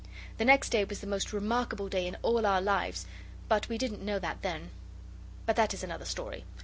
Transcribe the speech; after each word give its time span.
The 0.39 0.45
next 0.45 0.69
day 0.71 0.83
was 0.83 0.99
the 0.99 1.05
most 1.05 1.27
rememorable 1.31 1.87
day 1.87 2.07
in 2.07 2.17
all 2.23 2.43
our 2.43 2.59
lives, 2.59 3.05
but 3.47 3.69
we 3.69 3.77
didn't 3.77 4.01
know 4.01 4.17
that 4.17 4.41
then. 4.41 4.71
But 5.45 5.55
that 5.57 5.75
is 5.75 5.83
another 5.83 6.05
story. 6.05 6.43